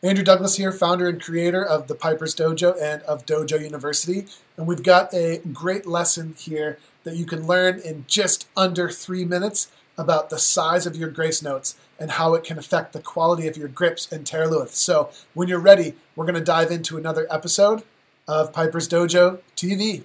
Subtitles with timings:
[0.00, 4.26] Andrew Douglas here, founder and creator of the Piper's Dojo and of Dojo University.
[4.56, 9.24] And we've got a great lesson here that you can learn in just under three
[9.24, 13.48] minutes about the size of your grace notes and how it can affect the quality
[13.48, 14.68] of your grips and Taorluath.
[14.68, 17.82] So when you're ready, we're going to dive into another episode
[18.28, 20.04] of Piper's Dojo TV.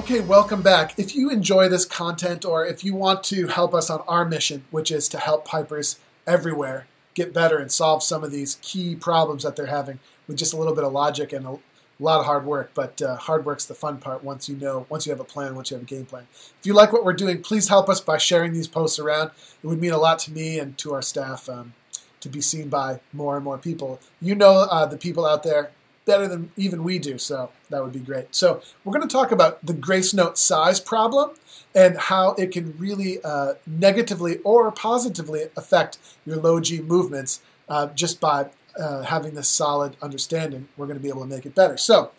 [0.00, 0.98] Okay, welcome back.
[0.98, 4.64] If you enjoy this content or if you want to help us on our mission,
[4.70, 9.42] which is to help Pipers everywhere get better and solve some of these key problems
[9.42, 11.58] that they're having with just a little bit of logic and a
[11.98, 15.04] lot of hard work, but uh, hard work's the fun part once you know, once
[15.04, 16.26] you have a plan, once you have a game plan.
[16.32, 19.32] If you like what we're doing, please help us by sharing these posts around.
[19.62, 21.74] It would mean a lot to me and to our staff um,
[22.20, 24.00] to be seen by more and more people.
[24.18, 25.72] You know uh, the people out there
[26.10, 28.34] better than even we do, so that would be great.
[28.34, 31.30] So we're going to talk about the grace note size problem
[31.72, 37.86] and how it can really uh, negatively or positively affect your low G movements uh,
[37.94, 40.66] just by uh, having this solid understanding.
[40.76, 41.76] We're going to be able to make it better.
[41.76, 42.10] So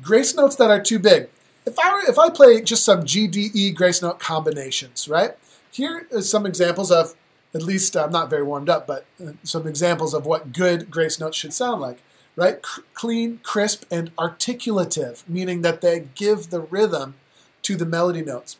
[0.00, 1.28] grace notes that are too big.
[1.66, 5.32] If I, were, if I play just some GDE grace note combinations, right?
[5.72, 7.16] Here are some examples of,
[7.52, 11.18] at least I'm not very warmed up, but uh, some examples of what good grace
[11.18, 11.98] notes should sound like
[12.36, 12.64] right?
[12.64, 17.14] C- clean, crisp, and articulative, meaning that they give the rhythm
[17.62, 18.56] to the melody notes.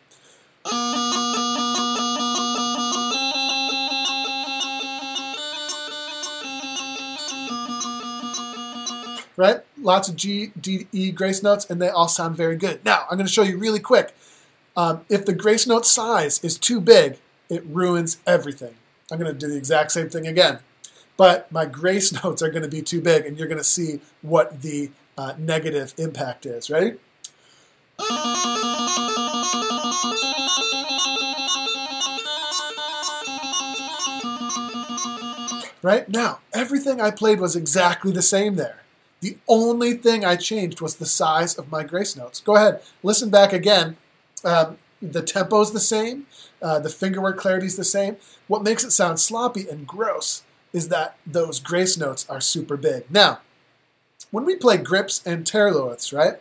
[9.36, 9.62] Right?
[9.80, 12.84] Lots of G, D, E grace notes, and they all sound very good.
[12.84, 14.14] Now, I'm going to show you really quick.
[14.76, 18.74] Um, if the grace note size is too big, it ruins everything.
[19.10, 20.60] I'm going to do the exact same thing again
[21.16, 24.00] but my grace notes are going to be too big, and you're going to see
[24.22, 26.70] what the uh, negative impact is.
[26.70, 26.94] Ready?
[35.82, 36.08] Right?
[36.08, 38.84] Now, everything I played was exactly the same there.
[39.20, 42.40] The only thing I changed was the size of my grace notes.
[42.40, 43.96] Go ahead, listen back again.
[44.44, 46.26] Um, the tempo's the same,
[46.62, 48.16] uh, the fingerwork clarity is the same.
[48.48, 50.42] What makes it sound sloppy and gross
[50.74, 53.04] is that those grace notes are super big.
[53.08, 53.38] Now,
[54.30, 56.40] when we play grips and Taorluaths, right?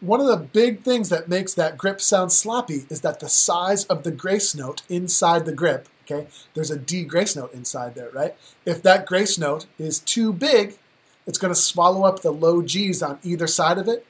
[0.00, 3.84] One of the big things that makes that grip sound sloppy is that the size
[3.86, 6.28] of the grace note inside the grip, okay?
[6.54, 8.36] There's a D grace note inside there, right?
[8.64, 10.78] If that grace note is too big,
[11.26, 14.06] it's going to swallow up the low G's on either side of it,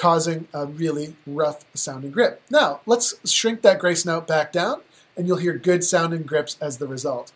[0.00, 2.40] causing a really rough sounding grip.
[2.48, 4.80] Now, let's shrink that grace note back down,
[5.14, 7.32] and you'll hear good sounding grips as the result.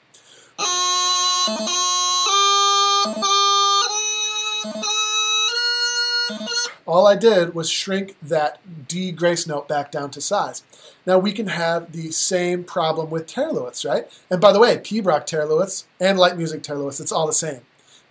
[6.86, 10.62] All I did was shrink that D grace note back down to size.
[11.04, 14.10] Now we can have the same problem with Taorluaths, right?
[14.30, 17.60] And by the way, Pibroch Taorluaths and light music Taorluaths, it's all the same.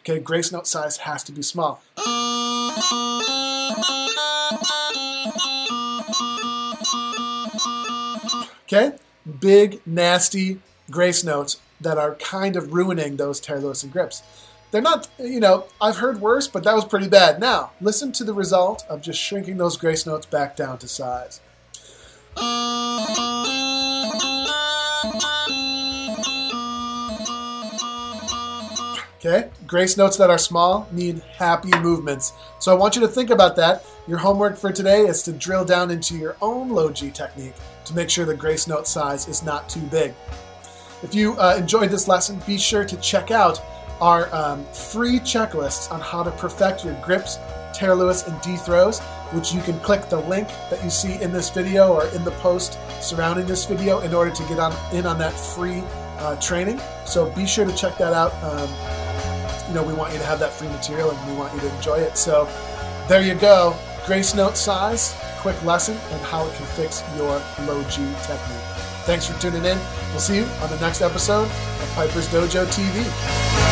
[0.02, 1.82] Okay, grace note size has to be small.
[8.74, 8.96] Okay?
[9.40, 13.40] Big, nasty grace notes that are kind of ruining those
[13.84, 14.24] and grips.
[14.72, 17.40] They're not, you know, I've heard worse, but that was pretty bad.
[17.40, 21.42] Now, listen to the result of just shrinking those grace notes back down to size.
[29.26, 29.50] Okay?
[29.66, 32.34] Grace notes that are small need happy movements.
[32.60, 33.86] So I want you to think about that.
[34.06, 37.54] Your homework for today is to drill down into your own low G technique
[37.86, 40.14] to make sure the grace note size is not too big.
[41.04, 43.62] If you uh, enjoyed this lesson, be sure to check out
[44.02, 47.38] our um, free checklists on how to perfect your grips,
[47.74, 49.00] Taorluaths, and D throws,
[49.32, 52.32] which you can click the link that you see in this video or in the
[52.32, 55.82] post surrounding this video in order to get on in on that free
[56.20, 56.80] uh, training.
[57.06, 58.34] So be sure to check that out.
[58.44, 59.03] Um,
[59.68, 61.76] you know, we want you to have that free material and we want you to
[61.76, 62.18] enjoy it.
[62.18, 62.48] So
[63.08, 63.76] there you go.
[64.06, 68.64] Grace note size, quick lesson, and how it can fix your low G technique.
[69.06, 69.78] Thanks for tuning in.
[70.12, 73.63] We'll see you on the next episode of Piper's Dojo TV.